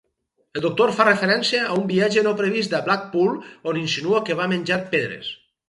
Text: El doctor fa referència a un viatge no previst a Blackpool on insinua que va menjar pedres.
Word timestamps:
El 0.53 0.61
doctor 0.65 0.93
fa 0.99 1.05
referència 1.09 1.59
a 1.65 1.75
un 1.81 1.85
viatge 1.91 2.25
no 2.29 2.33
previst 2.41 2.75
a 2.79 2.81
Blackpool 2.89 3.39
on 3.73 3.81
insinua 3.85 4.25
que 4.31 4.41
va 4.43 4.51
menjar 4.59 4.83
pedres. 4.99 5.33